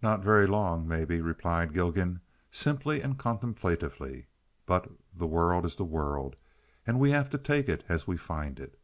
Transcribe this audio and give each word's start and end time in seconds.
"Not 0.00 0.24
very 0.24 0.46
long, 0.46 0.88
maybe," 0.88 1.20
replied 1.20 1.74
Gilgan, 1.74 2.22
simply 2.50 3.02
and 3.02 3.18
contemplatively, 3.18 4.24
"but 4.64 4.90
the 5.14 5.26
world 5.26 5.66
is 5.66 5.76
the 5.76 5.84
world, 5.84 6.34
and 6.86 6.98
we 6.98 7.10
have 7.10 7.28
to 7.28 7.36
take 7.36 7.68
it 7.68 7.84
as 7.86 8.06
we 8.06 8.16
find 8.16 8.58
it." 8.58 8.80